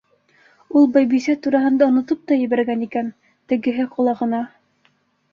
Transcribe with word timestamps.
Ул 0.79 0.85
Байбисә 0.93 1.33
тураһында 1.47 1.89
онотоп 1.91 2.23
та 2.31 2.37
ебәргән 2.43 2.81
икән, 2.85 3.11
тегеһе 3.53 3.85
ҡолағына: 3.97 4.41